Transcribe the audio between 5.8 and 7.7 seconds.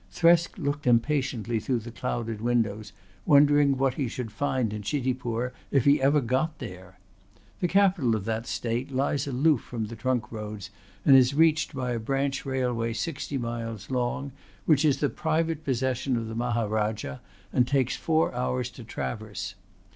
ever he got there. The